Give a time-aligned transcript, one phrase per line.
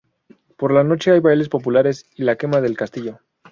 [0.57, 3.19] Por la noche hay bailes populares y la quema del castillo.